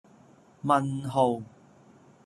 [0.65, 1.43] 問號